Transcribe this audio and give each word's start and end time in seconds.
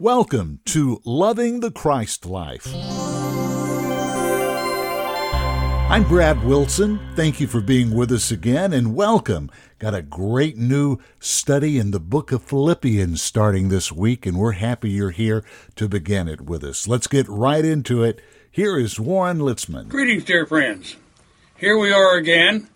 Welcome 0.00 0.58
to 0.64 1.00
Loving 1.04 1.60
the 1.60 1.70
Christ 1.70 2.26
Life. 2.26 2.66
I'm 5.88 6.02
Brad 6.02 6.42
Wilson. 6.42 6.98
Thank 7.14 7.38
you 7.38 7.46
for 7.46 7.60
being 7.60 7.94
with 7.94 8.10
us 8.10 8.32
again 8.32 8.72
and 8.72 8.96
welcome. 8.96 9.52
Got 9.78 9.94
a 9.94 10.02
great 10.02 10.56
new 10.56 10.98
study 11.20 11.78
in 11.78 11.92
the 11.92 12.00
book 12.00 12.32
of 12.32 12.42
Philippians 12.42 13.22
starting 13.22 13.68
this 13.68 13.92
week, 13.92 14.26
and 14.26 14.36
we're 14.36 14.50
happy 14.50 14.90
you're 14.90 15.10
here 15.10 15.44
to 15.76 15.88
begin 15.88 16.26
it 16.26 16.40
with 16.40 16.64
us. 16.64 16.88
Let's 16.88 17.06
get 17.06 17.28
right 17.28 17.64
into 17.64 18.02
it. 18.02 18.20
Here 18.50 18.76
is 18.76 18.98
Warren 18.98 19.38
Litzman. 19.38 19.90
Greetings, 19.90 20.24
dear 20.24 20.44
friends. 20.44 20.96
Here 21.56 21.78
we 21.78 21.92
are 21.92 22.16
again, 22.16 22.68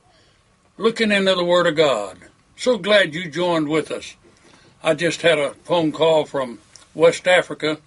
looking 0.76 1.10
into 1.10 1.34
the 1.34 1.44
Word 1.44 1.66
of 1.66 1.74
God. 1.74 2.16
So 2.54 2.78
glad 2.78 3.12
you 3.12 3.28
joined 3.28 3.68
with 3.68 3.90
us. 3.90 4.14
I 4.84 4.94
just 4.94 5.22
had 5.22 5.40
a 5.40 5.54
phone 5.64 5.90
call 5.90 6.24
from 6.24 6.60
West 6.98 7.28
Africa, 7.28 7.78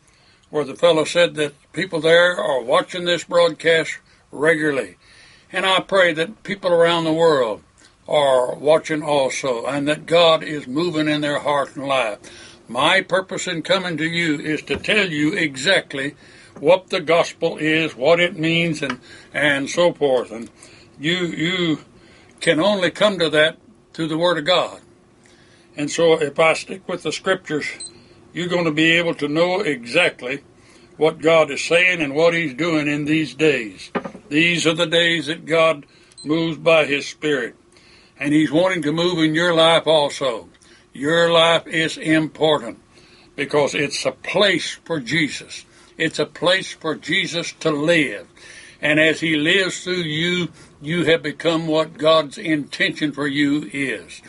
where 0.50 0.64
the 0.64 0.76
fellow 0.76 1.04
said 1.04 1.36
that 1.36 1.54
people 1.74 2.00
there 2.00 2.38
are 2.38 2.62
watching 2.62 3.04
this 3.04 3.26
broadcast 3.26 4.00
regularly. 4.32 4.96
And 5.52 5.66
I 5.66 5.82
pray 5.82 6.14
that 6.14 6.44
people 6.44 6.72
around 6.72 7.04
the 7.04 7.12
world 7.12 7.62
are 8.08 8.56
watching 8.56 9.04
also, 9.04 9.66
and 9.66 9.86
that 9.90 10.06
God 10.06 10.44
is 10.44 10.66
moving 10.66 11.10
in 11.10 11.20
their 11.20 11.40
heart 11.40 11.76
and 11.76 11.86
life. 11.86 12.20
My 12.70 13.02
purpose 13.02 13.48
in 13.48 13.64
coming 13.64 13.98
to 13.98 14.06
you 14.06 14.40
is 14.40 14.62
to 14.64 14.78
tell 14.78 15.10
you 15.10 15.34
exactly 15.34 16.16
what 16.60 16.90
the 16.90 17.02
gospel 17.02 17.58
is, 17.58 17.96
what 17.96 18.22
it 18.22 18.40
means, 18.40 18.82
and 18.82 19.00
and 19.34 19.70
so 19.70 19.92
forth. 19.92 20.32
And 20.32 20.50
you 20.98 21.18
you 21.26 21.80
can 22.40 22.62
only 22.62 22.92
come 22.92 23.20
to 23.20 23.30
that 23.30 23.58
through 23.94 24.08
the 24.08 24.18
Word 24.18 24.38
of 24.38 24.46
God. 24.46 24.80
And 25.76 25.92
so, 25.92 26.14
if 26.14 26.40
I 26.40 26.54
stick 26.54 26.88
with 26.88 27.04
the 27.04 27.12
Scriptures, 27.12 27.68
you're 28.34 28.48
going 28.48 28.66
to 28.66 28.72
be 28.72 28.92
able 28.92 29.14
to 29.16 29.28
know 29.28 29.62
exactly 29.62 30.42
what 30.98 31.22
God 31.22 31.50
is 31.52 31.64
saying 31.64 32.02
and 32.02 32.14
what 32.14 32.34
He's 32.34 32.54
doing 32.54 32.88
in 32.88 33.06
these 33.06 33.36
days. 33.36 33.92
These 34.30 34.68
are 34.68 34.74
the 34.74 34.86
days 34.86 35.28
that 35.28 35.46
God 35.46 35.86
moves 36.24 36.58
by 36.58 36.86
His 36.86 37.08
Spirit. 37.08 37.56
And 38.20 38.34
He's 38.34 38.52
wanting 38.52 38.84
to 38.84 38.92
move 38.92 39.20
in 39.20 39.34
your 39.34 39.54
life 39.54 39.88
also. 39.88 40.50
Your 40.94 41.32
life 41.32 41.66
is 41.68 41.98
important 41.98 42.80
because 43.36 43.74
it's 43.74 44.06
a 44.06 44.12
place 44.12 44.78
for 44.86 45.00
Jesus. 45.00 45.66
It's 45.98 46.20
a 46.20 46.26
place 46.26 46.72
for 46.74 46.96
Jesus 46.96 47.54
to 47.62 47.72
live. 47.72 48.28
And 48.82 49.00
as 49.00 49.20
He 49.20 49.36
lives 49.36 49.84
through 49.84 50.04
you, 50.04 50.50
you 50.82 51.06
have 51.06 51.24
become 51.24 51.68
what 51.68 51.98
God's 51.98 52.38
intention 52.38 53.12
for 53.12 53.28
you 53.28 53.70
is. 53.74 54.22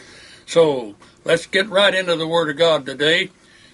So 0.47 0.95
let's 1.25 1.47
get 1.47 1.69
right 1.69 1.95
into 1.95 2.17
the 2.17 2.27
Word 2.27 2.51
of 2.51 2.57
God 2.57 2.87
today 2.87 3.31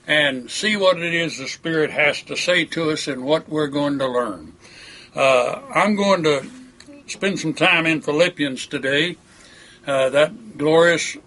and 0.09 0.51
see 0.51 0.75
what 0.75 0.99
it 0.99 1.13
is 1.13 1.37
the 1.37 1.47
Spirit 1.47 1.91
has 1.91 2.23
to 2.23 2.35
say 2.35 2.65
to 2.65 2.91
us 2.91 3.07
and 3.07 3.23
what 3.23 3.47
we're 3.47 3.67
going 3.67 3.99
to 3.99 4.09
learn. 4.09 4.55
Uh, 5.15 5.61
I'm 5.75 5.97
going 5.97 6.23
to 6.23 6.51
spend 7.07 7.39
some 7.39 7.53
time 7.53 7.85
in 7.85 8.01
Philippians 8.01 8.67
today, 8.67 9.19
uh, 9.87 10.09
that 10.09 10.57
glorious 10.57 11.19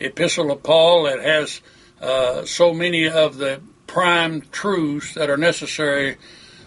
epistle 0.00 0.50
of 0.50 0.62
Paul 0.62 1.02
that 1.04 1.20
has 1.20 1.60
uh, 2.00 2.46
so 2.46 2.72
many 2.72 3.06
of 3.06 3.36
the 3.36 3.60
prime 3.86 4.40
truths 4.50 5.12
that 5.14 5.28
are 5.28 5.36
necessary 5.36 6.16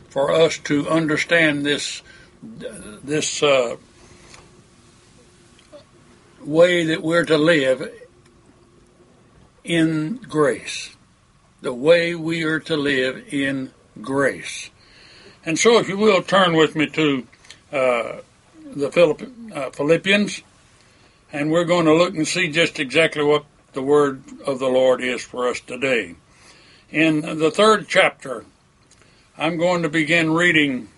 for 0.10 0.32
us 0.32 0.60
to 0.60 0.88
understand 0.88 1.66
this 1.66 2.04
this 2.44 3.42
uh, 3.42 3.78
way 6.42 6.84
that 6.84 7.02
we're 7.02 7.24
to 7.24 7.38
live 7.38 7.90
in 9.64 10.18
grace 10.18 10.94
the 11.64 11.74
way 11.74 12.14
we 12.14 12.44
are 12.44 12.60
to 12.60 12.76
live 12.76 13.34
in 13.34 13.72
grace. 14.02 14.70
And 15.46 15.58
so, 15.58 15.80
if 15.80 15.88
you 15.88 15.98
will, 15.98 16.22
turn 16.22 16.56
with 16.56 16.76
me 16.76 16.88
to 16.88 17.28
uh, 17.72 18.18
the 18.76 19.32
uh, 19.56 19.70
Philippians, 19.72 20.42
and 21.32 21.52
we're 21.52 21.64
going 21.64 21.86
to 21.86 21.94
look 21.94 22.16
and 22.16 22.28
see 22.28 22.52
just 22.52 22.80
exactly 22.80 23.24
what 23.24 23.46
the 23.72 23.82
word 23.82 24.24
of 24.46 24.60
the 24.60 24.68
Lord 24.68 25.02
is 25.02 25.24
for 25.24 25.48
us 25.48 25.62
today. 25.62 26.16
In 26.92 27.22
the 27.22 27.50
third 27.50 27.88
chapter, 27.88 28.46
I'm 29.38 29.58
going 29.58 29.84
to 29.84 29.90
begin 29.90 30.34
reading. 30.34 30.90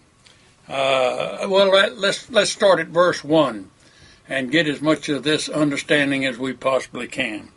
Uh, 0.68 1.46
well, 1.48 1.70
let's 1.96 2.30
let's 2.32 2.52
start 2.52 2.80
at 2.80 2.88
verse 2.88 3.24
one, 3.24 3.70
and 4.28 4.52
get 4.52 4.68
as 4.68 4.82
much 4.82 5.10
of 5.10 5.22
this 5.22 5.48
understanding 5.48 6.26
as 6.26 6.40
we 6.40 6.54
possibly 6.54 7.08
can. 7.08 7.50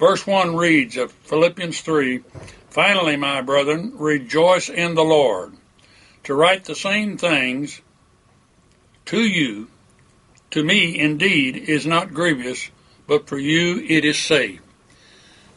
Verse 0.00 0.26
1 0.26 0.56
reads 0.56 0.96
of 0.96 1.12
Philippians 1.12 1.82
3 1.82 2.20
Finally, 2.70 3.16
my 3.16 3.42
brethren, 3.42 3.92
rejoice 3.96 4.70
in 4.70 4.94
the 4.94 5.04
Lord. 5.04 5.52
To 6.24 6.32
write 6.32 6.64
the 6.64 6.74
same 6.74 7.18
things 7.18 7.82
to 9.04 9.20
you, 9.20 9.68
to 10.52 10.64
me 10.64 10.98
indeed, 10.98 11.54
is 11.54 11.84
not 11.84 12.14
grievous, 12.14 12.70
but 13.06 13.28
for 13.28 13.36
you 13.36 13.84
it 13.90 14.06
is 14.06 14.18
safe. 14.18 14.62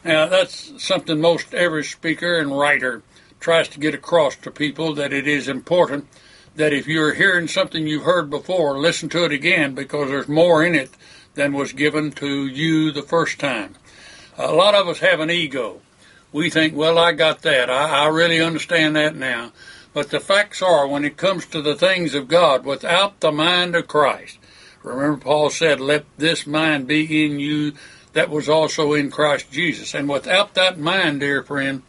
Now, 0.04 0.26
that's 0.26 0.74
something 0.76 1.22
most 1.22 1.54
every 1.54 1.82
speaker 1.82 2.36
and 2.36 2.54
writer 2.54 3.02
tries 3.40 3.68
to 3.68 3.80
get 3.80 3.94
across 3.94 4.36
to 4.36 4.50
people 4.50 4.92
that 4.96 5.14
it 5.14 5.26
is 5.26 5.48
important 5.48 6.06
that 6.54 6.74
if 6.74 6.86
you're 6.86 7.14
hearing 7.14 7.48
something 7.48 7.86
you've 7.86 8.04
heard 8.04 8.28
before, 8.28 8.78
listen 8.78 9.08
to 9.08 9.24
it 9.24 9.32
again 9.32 9.74
because 9.74 10.10
there's 10.10 10.28
more 10.28 10.62
in 10.62 10.74
it 10.74 10.90
than 11.34 11.54
was 11.54 11.72
given 11.72 12.12
to 12.12 12.46
you 12.46 12.92
the 12.92 13.02
first 13.02 13.38
time. 13.38 13.76
A 14.36 14.52
lot 14.52 14.74
of 14.74 14.88
us 14.88 14.98
have 14.98 15.20
an 15.20 15.30
ego. 15.30 15.80
We 16.32 16.50
think, 16.50 16.74
well, 16.74 16.98
I 16.98 17.12
got 17.12 17.42
that. 17.42 17.70
I, 17.70 18.04
I 18.04 18.08
really 18.08 18.40
understand 18.40 18.96
that 18.96 19.14
now. 19.14 19.52
But 19.92 20.10
the 20.10 20.18
facts 20.18 20.60
are, 20.60 20.88
when 20.88 21.04
it 21.04 21.16
comes 21.16 21.46
to 21.46 21.62
the 21.62 21.76
things 21.76 22.14
of 22.14 22.26
God, 22.26 22.64
without 22.64 23.20
the 23.20 23.30
mind 23.30 23.76
of 23.76 23.86
Christ, 23.86 24.38
remember 24.82 25.18
Paul 25.18 25.50
said, 25.50 25.80
let 25.80 26.04
this 26.18 26.48
mind 26.48 26.88
be 26.88 27.24
in 27.24 27.38
you 27.38 27.74
that 28.12 28.28
was 28.28 28.48
also 28.48 28.94
in 28.94 29.12
Christ 29.12 29.52
Jesus. 29.52 29.94
And 29.94 30.08
without 30.08 30.54
that 30.54 30.80
mind, 30.80 31.20
dear 31.20 31.44
friend, 31.44 31.82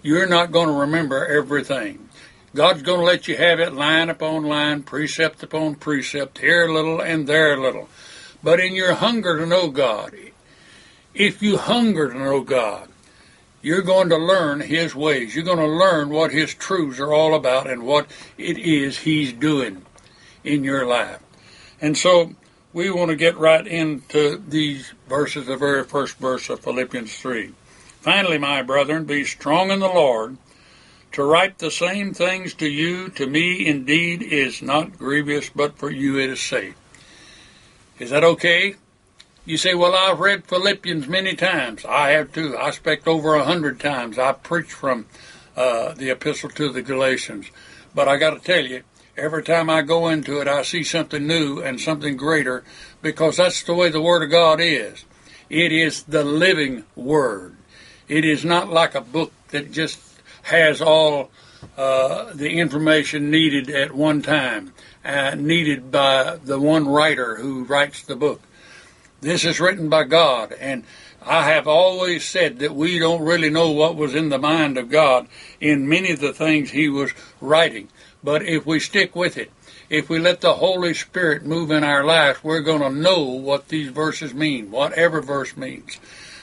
you're 0.00 0.28
not 0.28 0.52
going 0.52 0.68
to 0.68 0.74
remember 0.74 1.26
everything. 1.26 2.08
God's 2.54 2.82
going 2.82 3.00
to 3.00 3.04
let 3.04 3.26
you 3.26 3.36
have 3.36 3.58
it 3.58 3.74
line 3.74 4.08
upon 4.08 4.44
line, 4.44 4.84
precept 4.84 5.42
upon 5.42 5.74
precept, 5.74 6.38
here 6.38 6.68
a 6.68 6.72
little 6.72 7.00
and 7.00 7.26
there 7.26 7.54
a 7.54 7.60
little. 7.60 7.88
But 8.42 8.60
in 8.60 8.74
your 8.74 8.94
hunger 8.94 9.36
to 9.38 9.46
know 9.46 9.68
God, 9.68 10.14
if 11.18 11.42
you 11.42 11.58
hunger 11.58 12.10
to 12.12 12.18
know 12.18 12.40
God, 12.40 12.88
you're 13.60 13.82
going 13.82 14.08
to 14.10 14.16
learn 14.16 14.60
His 14.60 14.94
ways. 14.94 15.34
You're 15.34 15.44
going 15.44 15.58
to 15.58 15.66
learn 15.66 16.10
what 16.10 16.30
His 16.30 16.54
truths 16.54 17.00
are 17.00 17.12
all 17.12 17.34
about 17.34 17.68
and 17.68 17.82
what 17.82 18.06
it 18.38 18.56
is 18.56 18.98
He's 18.98 19.32
doing 19.32 19.84
in 20.44 20.62
your 20.62 20.86
life. 20.86 21.18
And 21.80 21.98
so 21.98 22.34
we 22.72 22.90
want 22.90 23.10
to 23.10 23.16
get 23.16 23.36
right 23.36 23.66
into 23.66 24.40
these 24.48 24.92
verses, 25.08 25.46
the 25.46 25.56
very 25.56 25.82
first 25.82 26.16
verse 26.18 26.48
of 26.48 26.60
Philippians 26.60 27.14
3. 27.18 27.52
Finally, 28.00 28.38
my 28.38 28.62
brethren, 28.62 29.04
be 29.04 29.24
strong 29.24 29.70
in 29.72 29.80
the 29.80 29.86
Lord. 29.86 30.38
To 31.12 31.24
write 31.24 31.58
the 31.58 31.70
same 31.70 32.14
things 32.14 32.54
to 32.54 32.68
you, 32.68 33.08
to 33.10 33.26
me 33.26 33.66
indeed, 33.66 34.22
is 34.22 34.62
not 34.62 34.96
grievous, 34.98 35.50
but 35.50 35.78
for 35.78 35.90
you 35.90 36.18
it 36.18 36.30
is 36.30 36.40
safe. 36.40 36.76
Is 37.98 38.10
that 38.10 38.22
okay? 38.22 38.76
You 39.48 39.56
say, 39.56 39.74
well, 39.74 39.94
I've 39.94 40.20
read 40.20 40.44
Philippians 40.44 41.08
many 41.08 41.34
times. 41.34 41.86
I 41.86 42.10
have 42.10 42.34
too. 42.34 42.54
I 42.54 42.68
expect 42.68 43.08
over 43.08 43.34
a 43.34 43.44
hundred 43.44 43.80
times. 43.80 44.18
I 44.18 44.32
preached 44.32 44.72
from 44.72 45.06
uh, 45.56 45.94
the 45.94 46.10
epistle 46.10 46.50
to 46.50 46.68
the 46.68 46.82
Galatians. 46.82 47.50
But 47.94 48.08
I 48.08 48.18
got 48.18 48.34
to 48.34 48.40
tell 48.40 48.66
you, 48.66 48.82
every 49.16 49.42
time 49.42 49.70
I 49.70 49.80
go 49.80 50.08
into 50.08 50.42
it, 50.42 50.48
I 50.48 50.60
see 50.64 50.82
something 50.82 51.26
new 51.26 51.62
and 51.62 51.80
something 51.80 52.14
greater 52.14 52.62
because 53.00 53.38
that's 53.38 53.62
the 53.62 53.72
way 53.72 53.88
the 53.88 54.02
Word 54.02 54.22
of 54.22 54.30
God 54.30 54.60
is. 54.60 55.06
It 55.48 55.72
is 55.72 56.02
the 56.02 56.24
living 56.24 56.84
Word. 56.94 57.56
It 58.06 58.26
is 58.26 58.44
not 58.44 58.68
like 58.68 58.94
a 58.94 59.00
book 59.00 59.32
that 59.48 59.72
just 59.72 59.98
has 60.42 60.82
all 60.82 61.30
uh, 61.78 62.34
the 62.34 62.58
information 62.58 63.30
needed 63.30 63.70
at 63.70 63.94
one 63.94 64.20
time, 64.20 64.74
uh, 65.06 65.36
needed 65.36 65.90
by 65.90 66.36
the 66.36 66.60
one 66.60 66.86
writer 66.86 67.36
who 67.36 67.64
writes 67.64 68.02
the 68.02 68.14
book. 68.14 68.42
This 69.20 69.44
is 69.44 69.58
written 69.58 69.88
by 69.88 70.04
God, 70.04 70.52
and 70.52 70.84
I 71.20 71.50
have 71.50 71.66
always 71.66 72.24
said 72.24 72.60
that 72.60 72.76
we 72.76 73.00
don't 73.00 73.24
really 73.24 73.50
know 73.50 73.72
what 73.72 73.96
was 73.96 74.14
in 74.14 74.28
the 74.28 74.38
mind 74.38 74.78
of 74.78 74.90
God 74.90 75.26
in 75.60 75.88
many 75.88 76.12
of 76.12 76.20
the 76.20 76.32
things 76.32 76.70
He 76.70 76.88
was 76.88 77.10
writing. 77.40 77.88
But 78.22 78.44
if 78.44 78.64
we 78.64 78.78
stick 78.78 79.16
with 79.16 79.36
it, 79.36 79.50
if 79.90 80.08
we 80.08 80.20
let 80.20 80.40
the 80.40 80.54
Holy 80.54 80.94
Spirit 80.94 81.44
move 81.44 81.72
in 81.72 81.82
our 81.82 82.04
lives, 82.04 82.44
we're 82.44 82.60
going 82.60 82.80
to 82.80 82.90
know 82.90 83.24
what 83.24 83.68
these 83.68 83.88
verses 83.88 84.32
mean, 84.34 84.70
whatever 84.70 85.20
verse 85.20 85.56
means. 85.56 85.98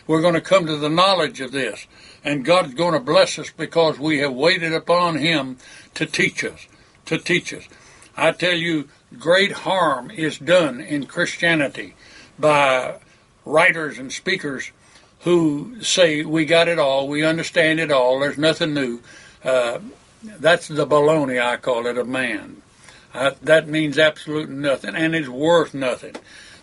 We're 0.06 0.22
going 0.22 0.34
to 0.34 0.42
come 0.42 0.66
to 0.66 0.76
the 0.76 0.90
knowledge 0.90 1.40
of 1.40 1.54
this, 1.54 1.88
and 2.26 2.44
God's 2.44 2.74
going 2.74 2.94
to 2.94 3.00
bless 3.00 3.40
us 3.40 3.52
because 3.52 3.98
we 3.98 4.20
have 4.20 4.34
waited 4.34 4.74
upon 4.74 5.20
Him 5.20 5.60
to 5.94 6.06
teach 6.06 6.44
us, 6.44 6.68
to 7.06 7.18
teach 7.20 7.54
us. 7.54 7.70
I 8.18 8.34
tell 8.34 8.58
you, 8.58 8.90
great 9.18 9.54
harm 9.54 10.12
is 10.12 10.38
done 10.38 10.82
in 10.82 11.06
Christianity 11.06 11.96
by 12.38 13.00
writers 13.46 13.98
and 13.98 14.12
speakers 14.12 14.72
who 15.22 15.82
say 15.82 16.24
we 16.24 16.46
got 16.46 16.68
it 16.68 16.80
all, 16.80 17.08
we 17.08 17.24
understand 17.24 17.80
it 17.80 17.92
all, 17.92 18.20
there's 18.20 18.38
nothing 18.38 18.74
new. 18.74 19.02
Uh, 19.44 19.80
that's 20.24 20.68
the 20.68 20.88
baloney, 20.88 21.42
I 21.42 21.58
call 21.58 21.86
it, 21.86 21.98
of 21.98 22.08
man. 22.08 22.62
Uh, 23.14 23.32
that 23.42 23.68
means 23.68 23.98
absolutely 23.98 24.56
nothing, 24.56 24.96
and 24.96 25.16
it's 25.16 25.28
worth 25.28 25.74
nothing. 25.74 26.16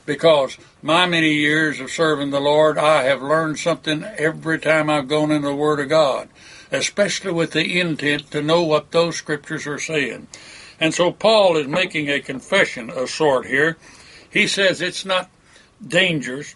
Because 0.04 0.58
my 0.82 1.06
many 1.06 1.32
years 1.32 1.80
of 1.80 1.90
serving 1.90 2.30
the 2.30 2.40
Lord, 2.40 2.76
I 2.76 3.04
have 3.04 3.22
learned 3.22 3.58
something 3.58 4.02
every 4.02 4.58
time 4.58 4.90
I've 4.90 5.08
gone 5.08 5.30
into 5.30 5.48
the 5.48 5.54
Word 5.54 5.80
of 5.80 5.88
God, 5.88 6.28
especially 6.70 7.32
with 7.32 7.52
the 7.52 7.80
intent 7.80 8.30
to 8.32 8.42
know 8.42 8.62
what 8.62 8.90
those 8.90 9.16
scriptures 9.16 9.66
are 9.66 9.78
saying. 9.78 10.26
And 10.80 10.92
so 10.92 11.12
Paul 11.12 11.56
is 11.56 11.68
making 11.68 12.10
a 12.10 12.20
confession 12.20 12.90
of 12.90 13.10
sort 13.10 13.46
here. 13.46 13.76
He 14.28 14.46
says 14.48 14.80
it's 14.80 15.04
not 15.04 15.30
dangerous 15.86 16.54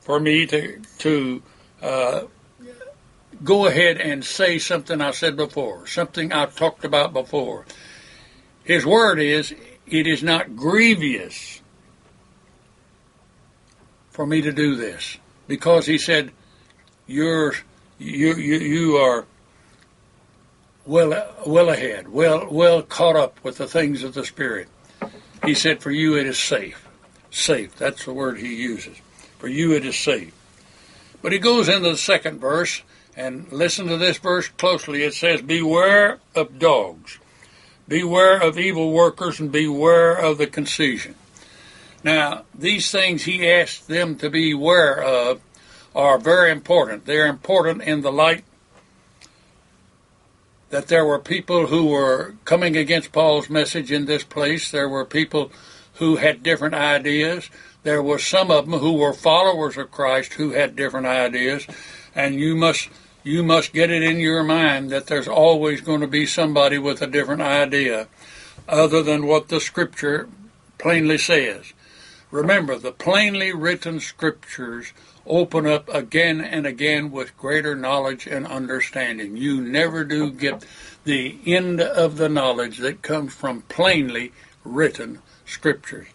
for 0.00 0.20
me 0.20 0.46
to 0.46 0.80
to 0.98 1.42
uh, 1.82 2.22
go 3.42 3.66
ahead 3.66 3.98
and 3.98 4.24
say 4.24 4.58
something 4.58 5.00
I 5.00 5.12
said 5.12 5.36
before, 5.36 5.86
something 5.86 6.32
I've 6.32 6.56
talked 6.56 6.84
about 6.84 7.12
before. 7.12 7.64
His 8.64 8.84
word 8.84 9.18
is, 9.18 9.54
it 9.86 10.06
is 10.06 10.22
not 10.22 10.54
grievous 10.54 11.62
for 14.10 14.26
me 14.26 14.42
to 14.42 14.52
do 14.52 14.76
this, 14.76 15.16
because 15.48 15.86
he 15.86 15.96
said, 15.96 16.30
you're 17.06 17.54
you 17.98 18.34
you 18.34 18.58
you 18.58 18.96
are 18.96 19.24
well 20.84 21.34
well 21.46 21.70
ahead, 21.70 22.08
well 22.08 22.46
well 22.50 22.82
caught 22.82 23.16
up 23.16 23.42
with 23.42 23.56
the 23.56 23.66
things 23.66 24.04
of 24.04 24.14
the 24.14 24.24
spirit. 24.24 24.68
He 25.44 25.54
said, 25.54 25.82
for 25.82 25.90
you 25.90 26.18
it 26.18 26.26
is 26.26 26.38
safe, 26.38 26.86
safe. 27.30 27.76
That's 27.76 28.04
the 28.04 28.12
word 28.12 28.38
he 28.38 28.54
uses. 28.54 28.98
For 29.38 29.48
you 29.48 29.72
it 29.72 29.84
is 29.84 29.96
safe. 29.96 30.34
But 31.22 31.32
he 31.32 31.38
goes 31.38 31.68
into 31.68 31.90
the 31.90 31.96
second 31.96 32.40
verse, 32.40 32.82
and 33.16 33.50
listen 33.52 33.86
to 33.88 33.98
this 33.98 34.18
verse 34.18 34.48
closely. 34.48 35.02
It 35.02 35.14
says, 35.14 35.42
Beware 35.42 36.18
of 36.34 36.58
dogs, 36.58 37.18
beware 37.88 38.40
of 38.40 38.58
evil 38.58 38.92
workers, 38.92 39.40
and 39.40 39.52
beware 39.52 40.14
of 40.14 40.38
the 40.38 40.46
concision. 40.46 41.14
Now, 42.02 42.44
these 42.54 42.90
things 42.90 43.24
he 43.24 43.46
asked 43.48 43.88
them 43.88 44.16
to 44.16 44.30
beware 44.30 45.02
of 45.02 45.40
are 45.94 46.18
very 46.18 46.50
important. 46.50 47.04
They're 47.04 47.26
important 47.26 47.82
in 47.82 48.00
the 48.00 48.12
light 48.12 48.44
that 50.70 50.86
there 50.86 51.04
were 51.04 51.18
people 51.18 51.66
who 51.66 51.86
were 51.86 52.34
coming 52.44 52.76
against 52.76 53.12
Paul's 53.12 53.50
message 53.50 53.90
in 53.90 54.06
this 54.06 54.22
place. 54.22 54.70
There 54.70 54.88
were 54.88 55.04
people 55.04 55.50
who 56.00 56.16
had 56.16 56.42
different 56.42 56.74
ideas. 56.74 57.50
There 57.82 58.02
were 58.02 58.18
some 58.18 58.50
of 58.50 58.68
them 58.68 58.80
who 58.80 58.94
were 58.94 59.12
followers 59.12 59.76
of 59.76 59.90
Christ 59.90 60.32
who 60.32 60.52
had 60.52 60.74
different 60.74 61.06
ideas, 61.06 61.66
and 62.14 62.34
you 62.34 62.56
must 62.56 62.88
you 63.22 63.42
must 63.42 63.74
get 63.74 63.90
it 63.90 64.02
in 64.02 64.18
your 64.18 64.42
mind 64.42 64.88
that 64.90 65.06
there's 65.06 65.28
always 65.28 65.82
going 65.82 66.00
to 66.00 66.06
be 66.06 66.24
somebody 66.24 66.78
with 66.78 67.02
a 67.02 67.06
different 67.06 67.42
idea 67.42 68.08
other 68.66 69.02
than 69.02 69.26
what 69.26 69.48
the 69.48 69.60
scripture 69.60 70.26
plainly 70.78 71.18
says. 71.18 71.74
Remember, 72.30 72.78
the 72.78 72.92
plainly 72.92 73.52
written 73.52 74.00
scriptures 74.00 74.94
open 75.26 75.66
up 75.66 75.86
again 75.92 76.40
and 76.40 76.66
again 76.66 77.10
with 77.10 77.36
greater 77.36 77.76
knowledge 77.76 78.26
and 78.26 78.46
understanding. 78.46 79.36
You 79.36 79.60
never 79.60 80.04
do 80.04 80.30
get 80.30 80.64
the 81.04 81.38
end 81.44 81.78
of 81.82 82.16
the 82.16 82.30
knowledge 82.30 82.78
that 82.78 83.02
comes 83.02 83.34
from 83.34 83.62
plainly 83.62 84.32
written 84.64 85.20
scriptures. 85.50 86.06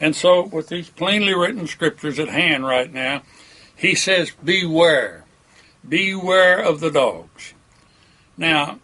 And 0.00 0.16
so, 0.16 0.42
with 0.42 0.68
these 0.68 0.90
plainly 0.90 1.34
written 1.34 1.66
scriptures 1.66 2.18
at 2.18 2.28
hand 2.28 2.66
right 2.66 2.92
now, 2.92 3.22
he 3.76 3.94
says, 3.94 4.32
Beware. 4.42 5.24
Beware 5.88 6.58
of 6.58 6.80
the 6.80 6.90
dogs. 6.90 7.54
Now, 8.36 8.78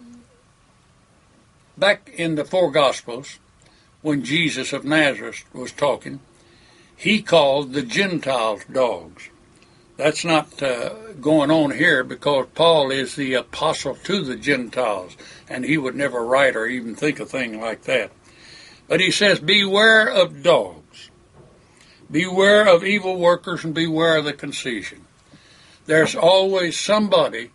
back 1.77 2.11
in 2.15 2.35
the 2.35 2.45
four 2.45 2.71
Gospels, 2.71 3.39
when 4.03 4.25
Jesus 4.25 4.73
of 4.73 4.85
Nazareth 4.85 5.45
was 5.53 5.73
talking, 5.73 6.21
he 6.97 7.23
called 7.23 7.73
the 7.73 7.83
Gentiles 7.83 8.63
dogs. 8.71 9.29
That's 9.97 10.25
not 10.25 10.63
uh, 10.63 10.91
going 11.21 11.51
on 11.51 11.73
here 11.73 12.05
because 12.05 12.47
Paul 12.55 12.93
is 12.93 13.17
the 13.17 13.35
apostle 13.35 13.97
to 14.05 14.23
the 14.23 14.37
Gentiles, 14.37 15.17
and 15.49 15.65
he 15.65 15.77
would 15.77 15.97
never 15.97 16.25
write 16.25 16.55
or 16.55 16.67
even 16.67 16.95
think 16.95 17.19
a 17.19 17.27
thing 17.27 17.61
like 17.61 17.83
that. 17.83 18.13
But 18.89 19.01
he 19.01 19.11
says, 19.11 19.39
Beware 19.39 20.09
of 20.09 20.43
dogs. 20.43 21.11
Beware 22.11 22.67
of 22.67 22.83
evil 22.83 23.19
workers 23.19 23.65
and 23.65 23.75
beware 23.75 24.17
of 24.17 24.25
the 24.25 24.33
concision. 24.33 25.05
There's 25.87 26.17
always 26.17 26.81
somebody 26.81 27.51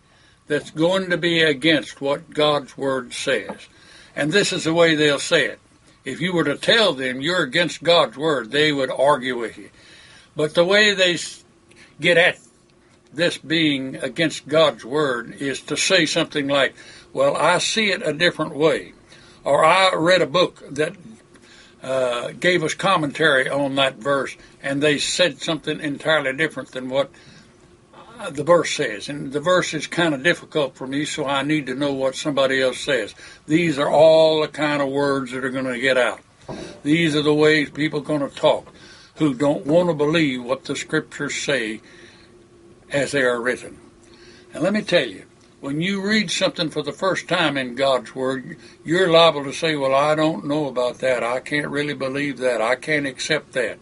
that's 0.48 0.72
going 0.72 1.10
to 1.10 1.18
be 1.18 1.42
against 1.42 2.02
what 2.02 2.30
God's 2.30 2.78
Word 2.78 3.14
says. 3.14 3.68
And 4.16 4.32
this 4.32 4.54
is 4.54 4.64
the 4.64 4.74
way 4.74 4.96
they'll 4.96 5.20
say 5.20 5.46
it. 5.46 5.60
If 6.06 6.22
you 6.22 6.34
were 6.34 6.44
to 6.44 6.58
tell 6.58 6.94
them 6.94 7.22
you're 7.22 7.44
against 7.44 7.82
God's 7.82 8.18
Word, 8.18 8.52
they 8.52 8.72
would 8.72 8.92
argue 8.92 9.38
with 9.38 9.58
you. 9.58 9.70
But 10.36 10.54
the 10.54 10.66
way 10.66 10.94
they 10.94 11.18
get 12.00 12.18
at 12.18 12.40
this 13.14 13.38
being 13.38 13.96
against 13.96 14.48
God's 14.48 14.84
Word 14.84 15.36
is 15.36 15.62
to 15.62 15.78
say 15.78 16.06
something 16.06 16.48
like, 16.48 16.76
Well, 17.14 17.36
I 17.36 17.58
see 17.60 17.92
it 17.92 18.06
a 18.06 18.14
different 18.14 18.56
way. 18.56 18.94
Or 19.44 19.64
I 19.64 19.94
read 19.96 20.22
a 20.22 20.28
book 20.28 20.64
that 20.72 20.94
uh, 21.84 22.32
gave 22.32 22.64
us 22.64 22.74
commentary 22.74 23.50
on 23.50 23.76
that 23.76 23.98
verse, 23.98 24.36
and 24.62 24.82
they 24.82 24.98
said 24.98 25.42
something 25.42 25.82
entirely 25.82 26.34
different 26.34 26.72
than 26.72 26.90
what 26.90 27.12
uh, 28.20 28.30
the 28.30 28.44
verse 28.44 28.74
says. 28.74 29.10
And 29.10 29.34
the 29.34 29.42
verse 29.42 29.74
is 29.74 29.86
kind 29.86 30.14
of 30.14 30.24
difficult 30.24 30.76
for 30.76 30.88
me, 30.88 31.04
so 31.04 31.26
I 31.26 31.44
need 31.44 31.66
to 31.66 31.76
know 31.76 31.92
what 31.92 32.16
somebody 32.16 32.62
else 32.62 32.80
says. 32.80 33.14
These 33.48 33.78
are 33.78 33.90
all 33.90 34.42
the 34.42 34.48
kind 34.48 34.82
of 34.82 34.90
words 34.90 35.32
that 35.32 35.44
are 35.44 35.50
going 35.50 35.66
to 35.66 35.80
get 35.80 35.98
out. 35.98 36.22
These 36.84 37.16
are 37.16 37.22
the 37.22 37.34
ways 37.34 37.70
people 37.70 38.00
are 38.00 38.04
going 38.04 38.28
to 38.28 38.34
talk 38.34 38.74
who 39.16 39.34
don't 39.34 39.66
want 39.66 39.90
to 39.90 39.94
believe 39.94 40.44
what 40.44 40.64
the 40.64 40.76
scriptures 40.76 41.36
say 41.36 41.82
as 42.90 43.12
they 43.12 43.22
are 43.22 43.42
written. 43.42 43.78
And 44.54 44.64
let 44.64 44.74
me 44.74 44.82
tell 44.82 45.08
you, 45.08 45.26
when 45.64 45.80
you 45.80 46.06
read 46.06 46.30
something 46.30 46.70
for 46.70 46.82
the 46.82 46.92
first 46.92 47.30
time 47.30 47.56
in 47.56 47.74
God's 47.74 48.14
Word, 48.14 48.58
you're 48.84 49.10
liable 49.10 49.46
to 49.46 49.54
say, 49.54 49.78
Well, 49.78 49.96
I 49.96 50.14
don't 50.14 50.46
know 50.46 50.68
about 50.68 50.98
that. 50.98 51.24
I 51.24 51.40
can't 51.40 51.70
really 51.70 51.94
believe 51.94 52.38
that. 52.40 52.62
I 52.62 52.76
can't 52.76 53.08
accept 53.08 53.54
that. 53.54 53.80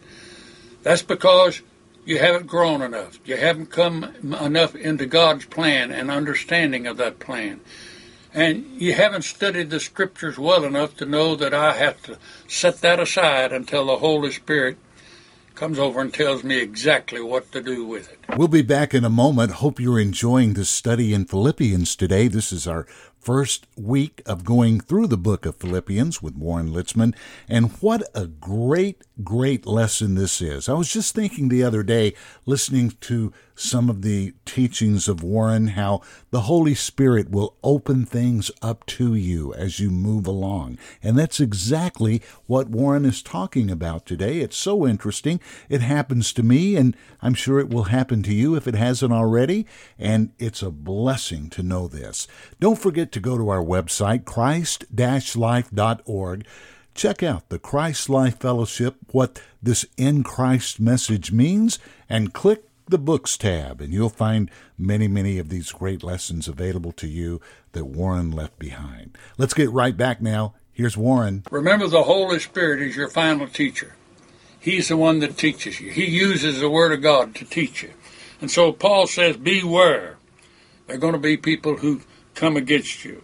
That's 0.84 1.02
because 1.02 1.64
you 2.06 2.20
haven't 2.20 2.46
grown 2.46 2.84
enough. 2.84 3.18
You 3.26 3.36
haven't 3.36 3.72
come 3.72 4.04
enough 4.40 4.76
into 4.76 5.08
God's 5.08 5.46
plan 5.46 5.92
and 5.92 6.12
understanding 6.12 6.86
of 6.86 6.98
that 6.98 7.18
plan. 7.18 7.62
And 8.32 8.64
you 8.80 8.94
haven't 8.94 9.24
studied 9.24 9.72
the 9.72 9.80
Scriptures 9.80 10.38
well 10.38 10.64
enough 10.64 10.96
to 10.98 11.06
know 11.08 11.36
that 11.36 11.56
I 11.56 11.74
have 11.74 12.00
to 12.04 12.20
set 12.48 12.82
that 12.82 13.00
aside 13.00 13.52
until 13.52 13.88
the 13.88 13.98
Holy 13.98 14.30
Spirit 14.30 14.78
comes 15.56 15.80
over 15.80 16.02
and 16.02 16.14
tells 16.14 16.44
me 16.44 16.60
exactly 16.60 17.22
what 17.22 17.52
to 17.52 17.62
do 17.62 17.86
with 17.86 18.12
it. 18.12 18.20
We'll 18.38 18.48
be 18.48 18.62
back 18.62 18.94
in 18.94 19.06
a 19.06 19.10
moment. 19.10 19.54
Hope 19.54 19.80
you're 19.80 20.00
enjoying 20.00 20.54
the 20.54 20.66
study 20.66 21.14
in 21.14 21.26
Philippians 21.26 21.96
today. 21.96 22.28
This 22.28 22.52
is 22.52 22.68
our 22.68 22.86
first 23.22 23.68
week 23.78 24.22
of 24.26 24.44
going 24.44 24.80
through 24.80 25.08
the 25.08 25.18
book 25.18 25.46
of 25.46 25.56
Philippians 25.56 26.22
with 26.22 26.36
Warren 26.36 26.72
Litzman. 26.72 27.16
And 27.48 27.72
what 27.74 28.04
a 28.16 28.26
great, 28.26 29.04
great 29.24 29.66
lesson 29.68 30.16
this 30.16 30.42
is. 30.42 30.68
I 30.68 30.74
was 30.74 30.92
just 30.92 31.14
thinking 31.14 31.48
the 31.48 31.64
other 31.64 31.84
day, 31.84 32.16
listening 32.46 32.94
to 33.02 33.32
some 33.54 33.90
of 33.92 34.02
the 34.02 34.34
teachings 34.44 35.08
of 35.08 35.22
Warren, 35.22 35.68
how 35.68 36.02
the 36.32 36.42
Holy 36.42 36.74
Spirit 36.74 37.30
will 37.30 37.58
open 37.64 38.06
things 38.06 38.50
up 38.62 38.86
to 38.88 39.14
you 39.14 39.54
as 39.54 39.80
you 39.80 39.92
move 39.92 40.26
along. 40.26 40.80
And 41.04 41.18
that's 41.18 41.40
exactly 41.40 42.24
what 42.48 42.70
Warren 42.70 43.06
is 43.06 43.22
talking 43.22 43.70
about 43.70 44.08
today. 44.08 44.40
It's 44.40 44.58
so 44.58 44.88
interesting. 44.88 45.40
It 45.70 45.82
happens 45.82 46.34
to 46.34 46.44
me, 46.44 46.76
and 46.76 46.98
I'm 47.22 47.36
sure 47.36 47.60
it 47.60 47.70
will 47.70 47.84
happen 47.84 48.24
to 48.24 48.34
you 48.34 48.56
if 48.56 48.68
it 48.68 48.76
hasn't 48.76 49.14
already. 49.14 49.68
And 50.00 50.32
it's 50.40 50.64
a 50.64 50.72
blessing 50.72 51.50
to 51.52 51.62
know 51.62 51.88
this. 51.88 52.28
Don't 52.60 52.80
forget 52.80 53.11
to 53.12 53.20
go 53.20 53.38
to 53.38 53.50
our 53.50 53.64
website, 53.64 54.26
christ-life.org. 54.26 56.46
Check 56.94 57.24
out 57.24 57.50
the 57.50 57.60
Christ 57.60 58.10
Life 58.10 58.40
Fellowship, 58.40 58.96
what 59.12 59.42
this 59.62 59.86
in 59.98 60.24
Christ 60.24 60.80
message 60.80 61.32
means, 61.32 61.80
and 62.10 62.34
click 62.34 62.64
the 62.88 62.98
Books 62.98 63.38
tab, 63.38 63.80
and 63.80 63.94
you'll 63.94 64.10
find 64.10 64.52
many, 64.78 65.08
many 65.08 65.40
of 65.40 65.50
these 65.50 65.72
great 65.72 66.04
lessons 66.04 66.48
available 66.48 66.92
to 66.94 67.08
you 67.08 67.40
that 67.72 67.86
Warren 67.86 68.32
left 68.32 68.60
behind. 68.60 69.18
Let's 69.38 69.54
get 69.54 69.72
right 69.72 69.96
back 69.96 70.22
now. 70.22 70.54
Here's 70.74 70.98
Warren. 70.98 71.44
Remember, 71.50 71.88
the 71.88 72.04
Holy 72.04 72.40
Spirit 72.40 72.82
is 72.82 72.96
your 72.96 73.08
final 73.08 73.48
teacher. 73.48 73.96
He's 74.60 74.90
the 74.90 74.98
one 74.98 75.20
that 75.20 75.38
teaches 75.38 75.80
you. 75.80 75.92
He 75.92 76.06
uses 76.06 76.60
the 76.60 76.70
Word 76.70 76.92
of 76.92 77.02
God 77.02 77.34
to 77.36 77.46
teach 77.46 77.82
you. 77.82 77.92
And 78.42 78.52
so 78.52 78.72
Paul 78.72 79.08
says, 79.08 79.38
Beware. 79.38 80.18
There 80.88 80.98
are 80.98 81.00
going 81.00 81.14
to 81.14 81.20
be 81.20 81.38
people 81.38 81.78
who 81.78 82.02
come 82.36 82.58
against 82.58 83.06
you. 83.06 83.24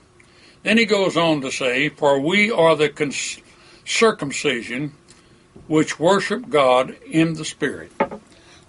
Then 0.63 0.77
he 0.77 0.85
goes 0.85 1.15
on 1.15 1.41
to 1.41 1.51
say, 1.51 1.89
For 1.89 2.19
we 2.19 2.51
are 2.51 2.75
the 2.75 2.91
circumcision 3.85 4.93
which 5.67 5.99
worship 5.99 6.49
God 6.49 6.95
in 7.05 7.33
the 7.33 7.45
Spirit 7.45 7.91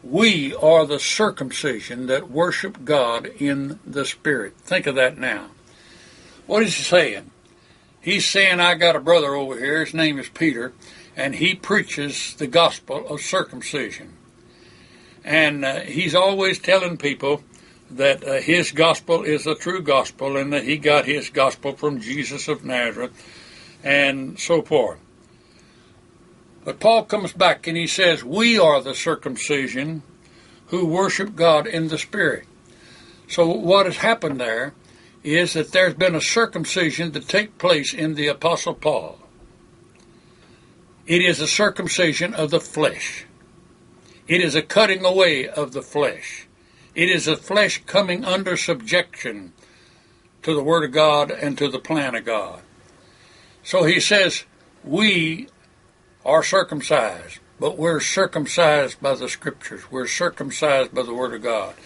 We 0.03 0.55
are 0.55 0.87
the 0.87 0.99
circumcision 0.99 2.07
that 2.07 2.31
worship 2.31 2.85
God 2.85 3.27
in 3.27 3.79
the 3.85 4.05
Spirit. 4.05 4.57
Think 4.59 4.87
of 4.87 4.95
that 4.95 5.19
now. 5.19 5.49
What 6.47 6.63
is 6.63 6.77
he 6.77 6.83
saying? 6.83 7.31
He's 8.01 8.27
saying, 8.27 8.61
I 8.61 8.75
got 8.75 8.97
a 8.97 9.01
brother 9.01 9.35
over 9.35 9.59
here, 9.59 9.85
his 9.85 9.93
name 9.93 10.19
is 10.19 10.29
Peter, 10.29 10.73
and 11.17 11.35
he 11.35 11.55
preaches 11.55 12.35
the 12.35 12.47
gospel 12.47 13.07
of 13.09 13.21
circumcision. 13.21 14.15
And 15.25 15.65
uh, 15.65 15.81
he's 15.81 16.15
always 16.15 16.59
telling 16.59 16.97
people 16.97 17.43
that 17.91 18.27
uh, 18.27 18.35
his 18.41 18.73
gospel 18.73 19.23
is 19.23 19.47
a 19.47 19.55
true 19.55 19.83
gospel 19.83 20.37
and 20.37 20.53
that 20.53 20.65
he 20.65 20.77
got 20.77 21.07
his 21.07 21.31
gospel 21.31 21.75
from 21.75 22.01
Jesus 22.01 22.49
of 22.49 22.65
Nazareth 22.65 23.13
and 23.83 24.39
so 24.39 24.63
forth. 24.63 24.99
But 26.65 26.81
Paul 26.81 27.05
comes 27.05 27.33
back 27.33 27.67
and 27.67 27.77
he 27.77 27.87
says, 27.87 28.23
We 28.23 28.59
are 28.59 28.83
the 28.83 28.95
circumcision 28.95 30.03
who 30.67 30.85
worship 30.85 31.35
God 31.35 31.67
in 31.67 31.89
the 31.89 31.99
Spirit. 31.99 32.47
So 33.27 33.47
what 33.47 33.87
has 33.87 33.99
happened 33.99 34.41
there 34.41 34.75
is 35.23 35.55
that 35.55 35.73
there's 35.73 35.95
been 35.95 36.15
a 36.15 36.21
circumcision 36.21 37.13
to 37.13 37.21
take 37.21 37.59
place 37.59 37.95
in 37.95 38.15
the 38.15 38.27
Apostle 38.27 38.75
Paul. 38.75 39.19
It 41.07 41.23
is 41.23 41.41
a 41.41 41.49
circumcision 41.49 42.35
of 42.35 42.51
the 42.51 42.61
flesh. 42.61 43.25
It 44.27 44.43
is 44.43 44.55
a 44.55 44.63
cutting 44.63 45.07
away 45.07 45.49
of 45.49 45.73
the 45.73 45.81
flesh. 45.81 46.48
It 46.99 47.11
is 47.11 47.29
a 47.29 47.37
flesh 47.37 47.81
coming 47.87 48.25
under 48.25 48.57
subjection 48.57 49.53
to 50.43 50.53
the 50.53 50.65
Word 50.65 50.83
of 50.83 50.91
God 50.91 51.31
and 51.31 51.57
to 51.57 51.69
the 51.69 51.79
plan 51.79 52.17
of 52.17 52.25
God. 52.25 52.61
So 53.63 53.85
he 53.85 54.01
says, 54.01 54.43
We 54.83 55.47
are 56.27 56.43
circumcised, 56.43 57.39
but 57.61 57.79
we're 57.79 58.01
circumcised 58.01 59.01
by 59.01 59.15
the 59.15 59.29
Scriptures. 59.29 59.89
We're 59.93 60.09
circumcised 60.09 60.93
by 60.93 61.05
the 61.05 61.15
Word 61.15 61.35
of 61.35 61.43
God. 61.45 61.77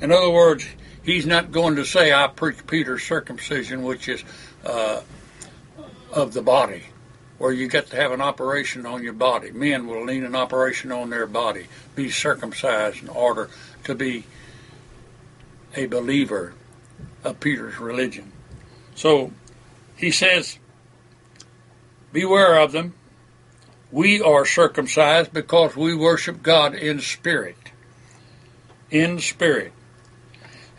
In 0.00 0.10
other 0.10 0.30
words, 0.30 0.64
he's 1.02 1.26
not 1.26 1.52
going 1.52 1.76
to 1.76 1.84
say, 1.84 2.10
I 2.10 2.28
preach 2.28 2.66
Peter's 2.66 3.02
circumcision, 3.02 3.82
which 3.82 4.08
is 4.08 4.24
uh, 4.64 5.02
of 6.14 6.32
the 6.32 6.40
body, 6.40 6.84
where 7.36 7.52
you 7.52 7.68
get 7.68 7.88
to 7.88 7.96
have 7.96 8.12
an 8.12 8.22
operation 8.22 8.86
on 8.86 9.02
your 9.02 9.12
body. 9.12 9.50
Men 9.50 9.86
will 9.86 10.06
need 10.06 10.24
an 10.24 10.34
operation 10.34 10.90
on 10.92 11.10
their 11.10 11.26
body, 11.26 11.66
be 11.94 12.08
circumcised 12.08 13.02
in 13.02 13.10
order 13.10 13.50
to 13.84 13.94
be 13.94 14.24
a 15.74 15.86
believer 15.86 16.54
of 17.24 17.40
Peter's 17.40 17.78
religion. 17.78 18.32
So 18.94 19.32
he 19.96 20.10
says, 20.10 20.58
Beware 22.12 22.58
of 22.58 22.72
them. 22.72 22.94
We 23.90 24.20
are 24.22 24.46
circumcised 24.46 25.32
because 25.32 25.76
we 25.76 25.94
worship 25.94 26.42
God 26.42 26.74
in 26.74 27.00
spirit. 27.00 27.56
In 28.90 29.18
spirit. 29.18 29.72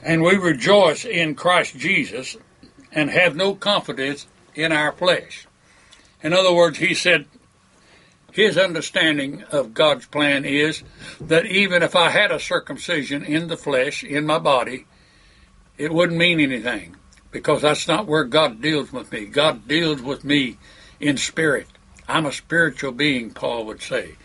And 0.01 0.21
we 0.21 0.35
rejoice 0.35 1.05
in 1.05 1.35
Christ 1.35 1.77
Jesus 1.77 2.37
and 2.91 3.09
have 3.09 3.35
no 3.35 3.55
confidence 3.55 4.27
in 4.55 4.71
our 4.71 4.91
flesh. 4.91 5.47
In 6.21 6.33
other 6.33 6.53
words, 6.53 6.77
he 6.77 6.93
said, 6.93 7.25
his 8.33 8.57
understanding 8.57 9.43
of 9.51 9.75
God's 9.75 10.07
plan 10.07 10.43
is 10.43 10.81
that 11.21 11.45
even 11.45 11.83
if 11.83 11.95
I 11.95 12.09
had 12.09 12.31
a 12.31 12.39
circumcision 12.39 13.23
in 13.23 13.47
the 13.47 13.55
flesh, 13.55 14.03
in 14.03 14.25
my 14.25 14.39
body, 14.39 14.87
it 15.77 15.93
wouldn't 15.93 16.17
mean 16.17 16.39
anything 16.39 16.95
because 17.29 17.61
that's 17.61 17.87
not 17.87 18.07
where 18.07 18.23
God 18.23 18.59
deals 18.59 18.91
with 18.91 19.11
me. 19.11 19.25
God 19.25 19.67
deals 19.67 20.01
with 20.01 20.23
me 20.23 20.57
in 20.99 21.17
spirit. 21.17 21.67
I'm 22.07 22.25
a 22.25 22.31
spiritual 22.31 22.91
being, 22.91 23.29
Paul 23.29 23.67
would 23.67 23.83
say. 23.83 24.15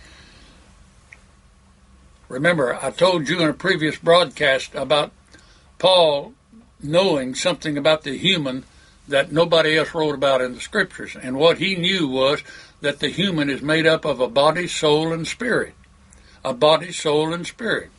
Remember, 2.31 2.79
I 2.83 2.91
told 2.91 3.29
you 3.29 3.41
in 3.41 3.49
a 3.49 3.55
previous 3.55 3.99
broadcast 3.99 4.75
about 4.75 5.13
Paul 5.79 6.33
knowing 6.83 7.35
something 7.35 7.77
about 7.77 8.05
the 8.05 8.17
human 8.17 8.65
that 9.09 9.33
nobody 9.33 9.77
else 9.77 9.95
wrote 9.95 10.15
about 10.15 10.41
in 10.41 10.55
the 10.55 10.61
scriptures. 10.61 11.17
And 11.21 11.37
what 11.37 11.59
he 11.59 11.75
knew 11.75 12.09
was 12.09 12.43
that 12.81 13.01
the 13.01 13.09
human 13.09 13.51
is 13.51 13.63
made 13.63 13.87
up 13.87 14.05
of 14.05 14.21
a 14.21 14.29
body, 14.29 14.69
soul, 14.69 15.13
and 15.13 15.27
spirit. 15.27 15.75
A 16.45 16.55
body, 16.55 16.93
soul, 16.93 17.33
and 17.33 17.47
spirit. 17.47 17.91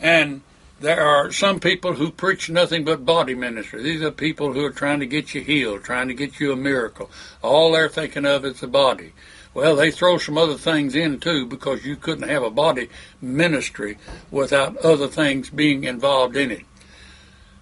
And 0.00 0.42
there 0.78 1.00
are 1.00 1.32
some 1.32 1.58
people 1.58 1.94
who 1.94 2.10
preach 2.10 2.50
nothing 2.50 2.84
but 2.84 3.06
body 3.06 3.34
ministry. 3.34 3.82
These 3.82 4.02
are 4.02 4.10
people 4.10 4.52
who 4.52 4.64
are 4.64 4.70
trying 4.70 5.00
to 5.00 5.06
get 5.06 5.34
you 5.34 5.40
healed, 5.40 5.84
trying 5.84 6.08
to 6.08 6.14
get 6.14 6.38
you 6.38 6.52
a 6.52 6.56
miracle. 6.56 7.10
All 7.42 7.72
they're 7.72 7.88
thinking 7.88 8.26
of 8.26 8.44
is 8.44 8.60
the 8.60 8.66
body. 8.66 9.12
Well, 9.54 9.74
they 9.74 9.90
throw 9.90 10.18
some 10.18 10.36
other 10.36 10.58
things 10.58 10.94
in 10.94 11.18
too 11.18 11.46
because 11.46 11.86
you 11.86 11.96
couldn't 11.96 12.28
have 12.28 12.42
a 12.42 12.50
body 12.50 12.90
ministry 13.22 13.96
without 14.30 14.76
other 14.78 15.08
things 15.08 15.48
being 15.48 15.84
involved 15.84 16.36
in 16.36 16.50
it. 16.50 16.64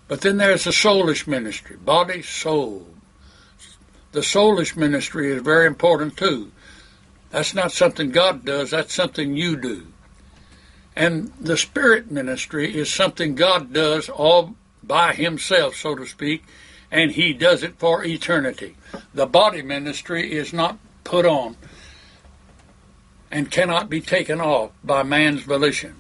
But 0.07 0.21
then 0.21 0.37
there's 0.37 0.65
the 0.65 0.71
soulish 0.71 1.27
ministry, 1.27 1.77
body, 1.77 2.23
soul. 2.23 2.87
The 4.13 4.21
soulish 4.21 4.77
ministry 4.77 5.33
is 5.33 5.43
very 5.43 5.67
important 5.67 6.17
too. 6.17 6.53
That's 7.31 7.55
not 7.55 7.73
something 7.73 8.11
God 8.11 8.45
does, 8.45 8.71
that's 8.71 8.95
something 8.95 9.37
you 9.37 9.57
do. 9.57 9.89
And 10.95 11.33
the 11.41 11.57
spirit 11.57 12.11
ministry 12.11 12.77
is 12.77 12.93
something 12.93 13.35
God 13.35 13.73
does 13.73 14.09
all 14.09 14.55
by 14.83 15.15
himself, 15.15 15.75
so 15.75 15.97
to 15.97 16.07
speak, 16.07 16.45
and 16.91 17.11
he 17.11 17.33
does 17.33 17.63
it 17.65 17.77
for 17.79 18.05
eternity. 18.05 18.77
The 19.13 19.27
body 19.27 19.63
ministry 19.63 20.33
is 20.33 20.53
not 20.53 20.79
put 21.03 21.27
on 21.27 21.57
and 23.31 23.51
cannot 23.51 23.91
be 23.91 24.01
taken 24.01 24.41
off 24.41 24.71
by 24.85 25.03
man's 25.03 25.43
volition. 25.43 25.97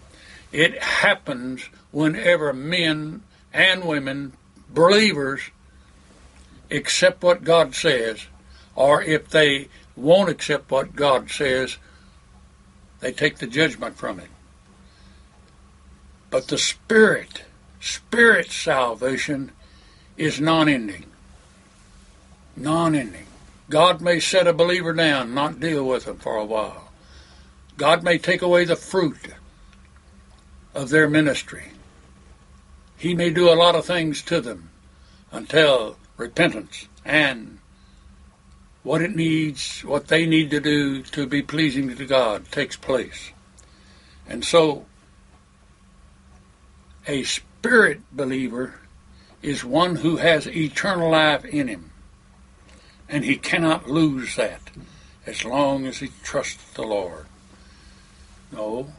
It 0.52 0.80
happens 0.80 1.68
whenever 1.90 2.52
men 2.52 3.24
and 3.54 3.84
women, 3.84 4.32
believers, 4.68 5.40
accept 6.70 7.22
what 7.22 7.44
God 7.44 7.74
says, 7.74 8.26
or 8.74 9.00
if 9.00 9.28
they 9.28 9.68
won't 9.96 10.28
accept 10.28 10.70
what 10.70 10.96
God 10.96 11.30
says, 11.30 11.78
they 13.00 13.12
take 13.12 13.38
the 13.38 13.46
judgment 13.46 13.96
from 13.96 14.18
it. 14.18 14.28
But 16.30 16.48
the 16.48 16.58
spirit, 16.58 17.44
spirit 17.80 18.50
salvation 18.50 19.52
is 20.16 20.40
non 20.40 20.68
ending. 20.68 21.04
Non 22.56 22.94
ending. 22.94 23.26
God 23.70 24.00
may 24.00 24.18
set 24.18 24.48
a 24.48 24.52
believer 24.52 24.92
down, 24.92 25.32
not 25.32 25.60
deal 25.60 25.86
with 25.86 26.06
them 26.06 26.16
for 26.16 26.36
a 26.36 26.44
while. 26.44 26.90
God 27.76 28.02
may 28.02 28.18
take 28.18 28.42
away 28.42 28.64
the 28.64 28.76
fruit 28.76 29.34
of 30.74 30.90
their 30.90 31.08
ministry. 31.08 31.70
He 32.96 33.14
may 33.14 33.30
do 33.30 33.48
a 33.50 33.54
lot 33.54 33.74
of 33.74 33.84
things 33.84 34.22
to 34.22 34.40
them 34.40 34.70
until 35.32 35.96
repentance 36.16 36.88
and 37.04 37.58
what 38.82 39.02
it 39.02 39.16
needs, 39.16 39.80
what 39.80 40.08
they 40.08 40.26
need 40.26 40.50
to 40.50 40.60
do 40.60 41.02
to 41.02 41.26
be 41.26 41.42
pleasing 41.42 41.94
to 41.94 42.06
God 42.06 42.50
takes 42.52 42.76
place. 42.76 43.32
And 44.28 44.44
so 44.44 44.86
a 47.06 47.22
spirit 47.24 48.00
believer 48.12 48.74
is 49.42 49.64
one 49.64 49.96
who 49.96 50.16
has 50.16 50.46
eternal 50.46 51.10
life 51.10 51.44
in 51.44 51.68
him. 51.68 51.90
And 53.08 53.24
he 53.24 53.36
cannot 53.36 53.88
lose 53.88 54.36
that 54.36 54.70
as 55.26 55.44
long 55.44 55.86
as 55.86 55.98
he 55.98 56.10
trusts 56.22 56.72
the 56.72 56.82
Lord. 56.82 57.26
No, 58.52 58.92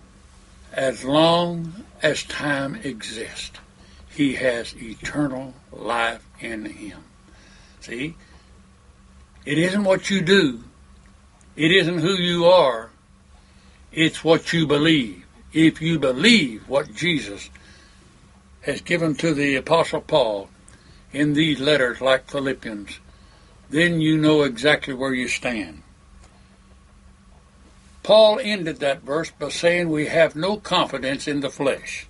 as 0.72 1.04
long 1.04 1.86
as 2.02 2.24
time 2.24 2.76
exists, 2.84 3.58
he 4.16 4.36
has 4.36 4.76
eternal 4.76 5.54
life 5.72 6.26
in 6.40 6.66
him. 6.66 7.04
See? 7.82 8.16
It 9.46 9.58
isn't 9.58 9.84
what 9.84 10.10
you 10.10 10.22
do. 10.22 10.64
It 11.56 11.72
isn't 11.72 12.00
who 12.00 12.14
you 12.14 12.46
are. 12.46 12.90
It's 13.92 14.24
what 14.24 14.52
you 14.52 14.66
believe. 14.66 15.26
If 15.54 15.82
you 15.82 16.00
believe 16.00 16.68
what 16.68 16.96
Jesus 16.96 17.50
has 18.62 18.82
given 18.82 19.16
to 19.16 19.34
the 19.34 19.56
Apostle 19.56 20.02
Paul 20.02 20.50
in 21.14 21.34
these 21.34 21.60
letters 21.60 22.02
like 22.02 22.30
Philippians, 22.30 23.00
then 23.70 24.02
you 24.02 24.18
know 24.18 24.44
exactly 24.44 24.94
where 24.94 25.14
you 25.14 25.28
stand. 25.28 25.84
Paul 28.04 28.40
ended 28.42 28.80
that 28.80 29.02
verse 29.02 29.32
by 29.32 29.50
saying 29.50 29.90
we 29.90 30.08
have 30.08 30.36
no 30.36 30.58
confidence 30.58 31.28
in 31.28 31.40
the 31.40 31.50
flesh. 31.50 32.06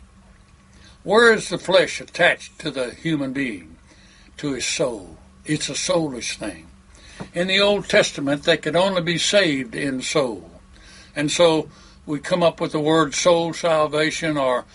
Where 1.05 1.31
is 1.31 1.49
the 1.49 1.59
flesh 1.59 2.01
attached 2.01 2.57
to 2.61 2.71
the 2.71 2.89
human 2.89 3.31
being? 3.31 3.75
To 4.37 4.53
his 4.53 4.65
soul. 4.65 5.19
It's 5.45 5.69
a 5.69 5.73
soulish 5.73 6.35
thing. 6.35 6.65
In 7.31 7.45
the 7.45 7.61
Old 7.61 7.87
Testament, 7.87 8.41
they 8.41 8.57
could 8.57 8.75
only 8.75 9.03
be 9.03 9.19
saved 9.19 9.75
in 9.75 10.01
soul. 10.01 10.49
And 11.15 11.31
so 11.31 11.69
we 12.07 12.17
come 12.17 12.41
up 12.41 12.59
with 12.59 12.71
the 12.71 12.79
word 12.79 13.13
soul 13.13 13.53
salvation 13.53 14.35
or 14.35 14.65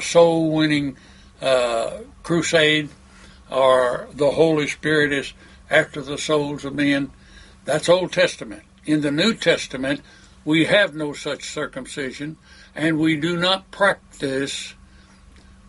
soul 0.00 0.52
winning 0.52 0.96
uh, 1.42 1.98
crusade 2.22 2.90
or 3.50 4.08
the 4.14 4.30
Holy 4.30 4.68
Spirit 4.68 5.12
is 5.12 5.32
after 5.68 6.00
the 6.00 6.18
souls 6.18 6.64
of 6.64 6.72
men. 6.72 7.10
That's 7.64 7.88
Old 7.88 8.12
Testament. 8.12 8.62
In 8.86 9.00
the 9.00 9.10
New 9.10 9.34
Testament, 9.34 10.02
we 10.44 10.66
have 10.66 10.94
no 10.94 11.14
such 11.14 11.50
circumcision. 11.50 12.36
and 12.76 13.00
we 13.00 13.16
do 13.16 13.36
not 13.36 13.72
practice 13.72 14.74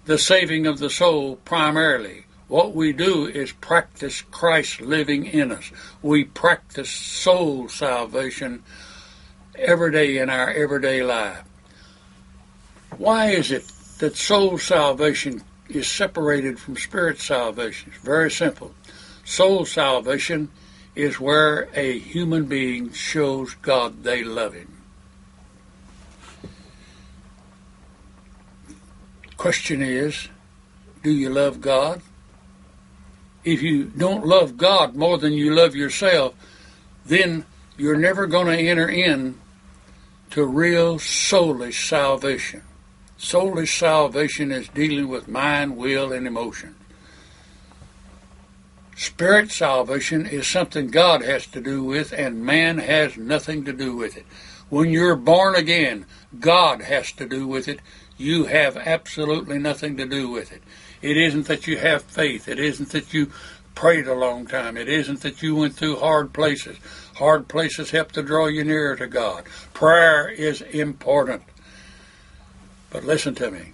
the 0.06 0.18
saving 0.18 0.66
of 0.66 0.80
the 0.80 0.90
soul 0.90 1.38
primarily. 1.38 2.26
What 2.48 2.76
we 2.76 2.92
do 2.92 3.28
is 3.28 3.54
practice 3.54 4.22
Christ 4.22 4.82
living 4.82 5.26
in 5.26 5.52
us. 5.52 5.72
We 6.02 6.26
practice 6.26 6.90
soul 6.90 7.70
salvation 7.70 8.64
every 9.56 9.92
day 9.92 10.18
in 10.18 10.30
our 10.30 10.50
everyday 10.50 11.04
life. 11.04 11.44
Why 12.98 13.30
is 13.30 13.52
it 13.52 13.72
that 14.00 14.18
soul 14.18 14.58
salvation 14.58 15.44
is 15.70 15.88
separated 15.88 16.60
from 16.60 16.76
spirit 16.76 17.20
salvation? 17.20 17.94
It's 17.96 18.04
very 18.04 18.30
simple. 18.30 18.74
Soul 19.24 19.66
salvation 19.66 20.50
is 20.96 21.20
where 21.20 21.70
a 21.74 22.00
human 22.00 22.46
being 22.46 22.92
shows 22.92 23.54
God 23.62 24.04
they 24.04 24.24
love 24.24 24.54
Him. 24.54 24.71
Question 29.42 29.82
is, 29.82 30.28
do 31.02 31.10
you 31.10 31.28
love 31.28 31.62
God? 31.62 32.04
If 33.44 33.64
you 33.64 33.86
don't 33.86 34.24
love 34.24 34.56
God 34.56 34.96
more 34.96 35.18
than 35.18 35.34
you 35.34 35.52
love 35.52 35.76
yourself, 35.76 36.36
then 37.08 37.46
you're 37.76 37.98
never 37.98 38.28
going 38.28 38.56
to 38.56 38.70
enter 38.70 38.88
in 38.88 39.40
to 40.30 40.46
real 40.46 41.00
soulish 41.00 41.90
salvation. 41.90 42.62
Soulish 43.18 43.76
salvation 43.76 44.52
is 44.52 44.68
dealing 44.68 45.08
with 45.08 45.28
mind, 45.28 45.76
will, 45.76 46.14
and 46.14 46.28
emotion. 46.28 46.76
Spirit 48.96 49.50
salvation 49.50 50.28
is 50.28 50.46
something 50.46 50.92
God 50.92 51.24
has 51.24 51.48
to 51.48 51.62
do 51.62 51.84
with, 51.84 52.14
and 52.14 52.46
man 52.46 52.78
has 52.78 53.18
nothing 53.18 53.66
to 53.66 53.74
do 53.74 53.96
with 53.96 54.18
it. 54.18 54.26
When 54.70 54.92
you're 54.92 55.16
born 55.16 55.56
again, 55.56 56.06
God 56.40 56.84
has 56.84 57.12
to 57.14 57.28
do 57.28 57.48
with 57.48 57.68
it. 57.68 57.80
You 58.22 58.46
have 58.46 58.78
absolutely 58.78 59.58
nothing 59.58 59.98
to 59.98 60.06
do 60.06 60.30
with 60.30 60.52
it. 60.52 60.62
It 61.02 61.18
isn't 61.18 61.48
that 61.48 61.66
you 61.66 61.78
have 61.78 62.04
faith. 62.04 62.48
It 62.48 62.60
isn't 62.60 62.90
that 62.90 63.14
you 63.14 63.32
prayed 63.74 64.08
a 64.08 64.14
long 64.14 64.46
time. 64.46 64.78
It 64.78 64.88
isn't 64.88 65.22
that 65.22 65.42
you 65.42 65.56
went 65.56 65.76
through 65.76 65.98
hard 65.98 66.32
places. 66.32 66.78
Hard 67.16 67.48
places 67.48 67.90
help 67.90 68.12
to 68.12 68.22
draw 68.22 68.48
you 68.48 68.64
nearer 68.64 68.96
to 68.96 69.08
God. 69.08 69.46
Prayer 69.74 70.30
is 70.30 70.62
important. 70.62 71.42
But 72.92 73.06
listen 73.06 73.34
to 73.36 73.50
me. 73.50 73.72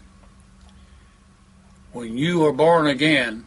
When 1.91 2.17
you 2.17 2.45
are 2.45 2.53
born 2.53 2.87
again, 2.87 3.43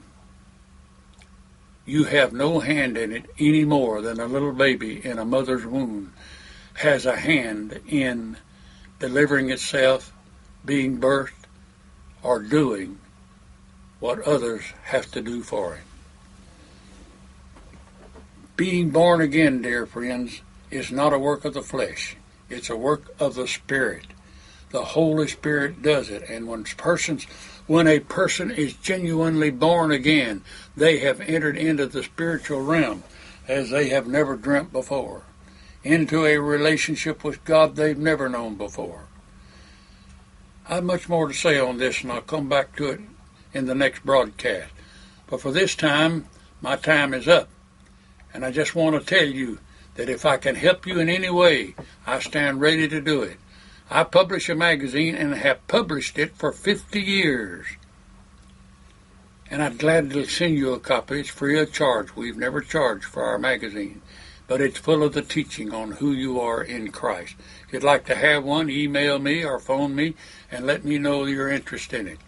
you 1.86 2.04
have 2.04 2.32
no 2.32 2.60
hand 2.60 2.98
in 2.98 3.10
it 3.12 3.24
any 3.38 3.64
more 3.64 4.02
than 4.02 4.20
a 4.20 4.26
little 4.26 4.52
baby 4.52 5.04
in 5.04 5.18
a 5.18 5.24
mother's 5.24 5.64
womb 5.64 6.12
has 6.74 7.06
a 7.06 7.16
hand 7.16 7.80
in 7.88 8.36
delivering 8.98 9.50
itself, 9.50 10.12
being 10.64 11.00
birthed, 11.00 11.32
or 12.22 12.40
doing 12.40 12.98
what 13.98 14.20
others 14.22 14.62
have 14.84 15.10
to 15.12 15.20
do 15.20 15.42
for 15.42 15.74
him. 15.76 15.84
Being 18.56 18.90
born 18.90 19.20
again, 19.20 19.62
dear 19.62 19.86
friends, 19.86 20.42
is 20.70 20.90
not 20.90 21.12
a 21.12 21.18
work 21.18 21.44
of 21.44 21.54
the 21.54 21.62
flesh. 21.62 22.16
It's 22.48 22.68
a 22.68 22.76
work 22.76 23.14
of 23.18 23.34
the 23.34 23.48
Spirit. 23.48 24.06
The 24.70 24.84
Holy 24.84 25.28
Spirit 25.28 25.82
does 25.82 26.10
it. 26.10 26.28
And 26.28 26.46
when 26.46 26.64
persons 26.64 27.26
when 27.70 27.86
a 27.86 28.00
person 28.00 28.50
is 28.50 28.74
genuinely 28.74 29.50
born 29.50 29.92
again, 29.92 30.42
they 30.76 30.98
have 30.98 31.20
entered 31.20 31.56
into 31.56 31.86
the 31.86 32.02
spiritual 32.02 32.62
realm 32.62 33.04
as 33.46 33.70
they 33.70 33.90
have 33.90 34.08
never 34.08 34.34
dreamt 34.34 34.72
before, 34.72 35.22
into 35.84 36.26
a 36.26 36.38
relationship 36.38 37.22
with 37.22 37.44
God 37.44 37.76
they've 37.76 37.96
never 37.96 38.28
known 38.28 38.56
before. 38.56 39.04
I 40.70 40.76
have 40.76 40.84
much 40.84 41.08
more 41.08 41.26
to 41.26 41.34
say 41.34 41.58
on 41.58 41.78
this, 41.78 42.02
and 42.02 42.12
I'll 42.12 42.20
come 42.20 42.48
back 42.48 42.76
to 42.76 42.90
it 42.90 43.00
in 43.52 43.66
the 43.66 43.74
next 43.74 44.04
broadcast. 44.04 44.70
But 45.26 45.40
for 45.40 45.50
this 45.50 45.74
time, 45.74 46.26
my 46.60 46.76
time 46.76 47.12
is 47.12 47.26
up. 47.26 47.48
And 48.32 48.44
I 48.44 48.52
just 48.52 48.76
want 48.76 48.94
to 48.94 49.04
tell 49.04 49.26
you 49.26 49.58
that 49.96 50.08
if 50.08 50.24
I 50.24 50.36
can 50.36 50.54
help 50.54 50.86
you 50.86 51.00
in 51.00 51.08
any 51.08 51.28
way, 51.28 51.74
I 52.06 52.20
stand 52.20 52.60
ready 52.60 52.86
to 52.86 53.00
do 53.00 53.20
it. 53.24 53.38
I 53.90 54.04
publish 54.04 54.48
a 54.48 54.54
magazine 54.54 55.16
and 55.16 55.34
have 55.34 55.66
published 55.66 56.20
it 56.20 56.36
for 56.36 56.52
50 56.52 57.00
years. 57.00 57.66
And 59.50 59.64
I'd 59.64 59.78
gladly 59.78 60.28
send 60.28 60.56
you 60.56 60.72
a 60.72 60.78
copy. 60.78 61.18
It's 61.18 61.30
free 61.30 61.58
of 61.58 61.72
charge. 61.72 62.14
We've 62.14 62.36
never 62.36 62.60
charged 62.60 63.06
for 63.06 63.24
our 63.24 63.38
magazine. 63.38 64.02
But 64.50 64.60
it's 64.60 64.80
full 64.80 65.04
of 65.04 65.12
the 65.12 65.22
teaching 65.22 65.72
on 65.72 65.92
who 65.92 66.10
you 66.10 66.40
are 66.40 66.60
in 66.60 66.90
Christ. 66.90 67.36
If 67.68 67.72
you'd 67.72 67.84
like 67.84 68.04
to 68.06 68.16
have 68.16 68.42
one, 68.42 68.68
email 68.68 69.20
me 69.20 69.44
or 69.44 69.60
phone 69.60 69.94
me 69.94 70.14
and 70.50 70.66
let 70.66 70.84
me 70.84 70.98
know 70.98 71.24
your 71.24 71.48
interest 71.48 71.92
in 71.92 72.08
it. 72.08 72.18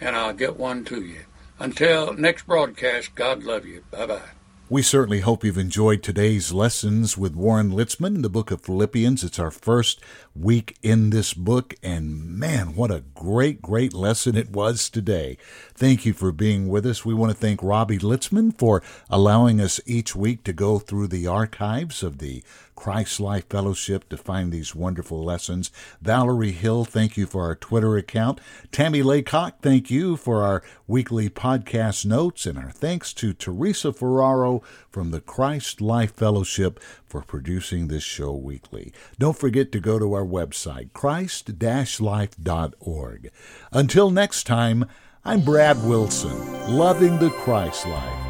And 0.00 0.16
I'll 0.16 0.32
get 0.32 0.56
one 0.56 0.82
to 0.86 1.02
you. 1.02 1.26
Until 1.58 2.14
next 2.14 2.46
broadcast, 2.46 3.14
God 3.14 3.42
love 3.42 3.66
you. 3.66 3.84
Bye 3.90 4.06
bye. 4.06 4.37
We 4.70 4.82
certainly 4.82 5.20
hope 5.20 5.44
you've 5.44 5.56
enjoyed 5.56 6.02
today's 6.02 6.52
lessons 6.52 7.16
with 7.16 7.34
Warren 7.34 7.70
Litzman 7.70 8.16
in 8.16 8.20
the 8.20 8.28
book 8.28 8.50
of 8.50 8.60
Philippians. 8.60 9.24
It's 9.24 9.38
our 9.38 9.50
first 9.50 9.98
week 10.36 10.76
in 10.82 11.08
this 11.08 11.32
book, 11.32 11.74
and 11.82 12.38
man, 12.38 12.76
what 12.76 12.90
a 12.90 13.04
great, 13.14 13.62
great 13.62 13.94
lesson 13.94 14.36
it 14.36 14.50
was 14.50 14.90
today. 14.90 15.38
Thank 15.72 16.04
you 16.04 16.12
for 16.12 16.32
being 16.32 16.68
with 16.68 16.84
us. 16.84 17.02
We 17.02 17.14
want 17.14 17.32
to 17.32 17.38
thank 17.38 17.62
Robbie 17.62 17.98
Litzman 17.98 18.58
for 18.58 18.82
allowing 19.08 19.58
us 19.58 19.80
each 19.86 20.14
week 20.14 20.44
to 20.44 20.52
go 20.52 20.78
through 20.78 21.08
the 21.08 21.26
archives 21.26 22.02
of 22.02 22.18
the 22.18 22.44
Christ 22.78 23.18
Life 23.18 23.48
Fellowship 23.48 24.08
to 24.08 24.16
find 24.16 24.52
these 24.52 24.72
wonderful 24.72 25.24
lessons. 25.24 25.72
Valerie 26.00 26.52
Hill, 26.52 26.84
thank 26.84 27.16
you 27.16 27.26
for 27.26 27.42
our 27.42 27.56
Twitter 27.56 27.96
account. 27.96 28.40
Tammy 28.70 29.02
Laycock, 29.02 29.60
thank 29.60 29.90
you 29.90 30.16
for 30.16 30.44
our 30.44 30.62
weekly 30.86 31.28
podcast 31.28 32.06
notes. 32.06 32.46
And 32.46 32.56
our 32.56 32.70
thanks 32.70 33.12
to 33.14 33.32
Teresa 33.32 33.92
Ferraro 33.92 34.57
from 34.90 35.10
the 35.10 35.20
Christ 35.20 35.80
Life 35.80 36.14
Fellowship 36.14 36.80
for 37.04 37.22
producing 37.22 37.88
this 37.88 38.02
show 38.02 38.32
weekly. 38.32 38.92
Don't 39.18 39.38
forget 39.38 39.72
to 39.72 39.80
go 39.80 39.98
to 39.98 40.14
our 40.14 40.24
website, 40.24 40.92
christ-life.org. 40.92 43.30
Until 43.72 44.10
next 44.10 44.46
time, 44.46 44.84
I'm 45.24 45.40
Brad 45.40 45.82
Wilson, 45.84 46.68
loving 46.68 47.18
the 47.18 47.30
Christ 47.30 47.86
life. 47.86 48.27